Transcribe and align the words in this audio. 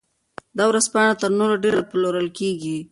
دا 0.57 0.63
ورځپاڼه 0.69 1.13
تر 1.21 1.31
نورو 1.39 1.55
ډېر 1.63 1.75
پلورل 1.91 2.27
کیږي. 2.37 2.77